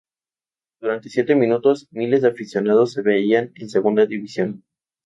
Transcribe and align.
Durante 0.79 1.09
siete 1.09 1.35
minutos, 1.35 1.87
miles 1.91 2.23
de 2.23 2.29
aficionados 2.29 2.93
se 2.93 3.03
veían 3.03 3.51
en 3.53 3.69
Segunda 3.69 4.07
División. 4.07 4.63